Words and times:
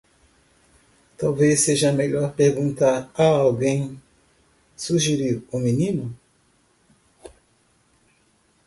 "Talvez 1.15 1.59
seja 1.59 1.93
melhor 1.93 2.33
perguntar 2.33 3.11
a 3.13 3.23
alguém?" 3.23 4.01
sugeriu 4.75 5.47
o 5.51 5.59
menino. 5.59 6.17